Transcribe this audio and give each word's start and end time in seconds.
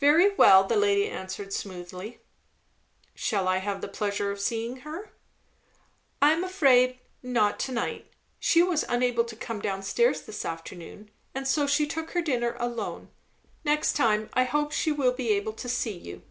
"Very 0.00 0.34
well!" 0.34 0.64
the 0.64 0.74
lady 0.74 1.08
answered 1.08 1.52
smoothly. 1.52 2.18
"Shall 3.14 3.46
I 3.46 3.58
have 3.58 3.80
the 3.80 3.86
pleasure 3.86 4.32
of 4.32 4.40
seeing 4.40 4.78
her?" 4.78 5.12
"I 6.20 6.32
am 6.32 6.42
afraid, 6.42 6.98
not 7.22 7.60
to 7.60 7.70
night. 7.70 8.10
She 8.40 8.60
was 8.60 8.84
unable 8.88 9.22
to 9.22 9.36
come 9.36 9.60
down 9.60 9.84
stairs 9.84 10.22
this 10.22 10.44
afternoon, 10.44 11.12
and 11.32 11.46
so 11.46 11.68
took 11.68 12.10
her 12.10 12.22
dinner 12.22 12.56
alone. 12.58 13.08
Next 13.62 13.92
time, 13.92 14.30
I 14.32 14.42
hope, 14.42 14.72
she 14.72 14.90
will 14.90 15.12
be 15.12 15.28
able 15.30 15.52
to 15.52 15.68
see 15.68 15.94
you." 15.96 16.22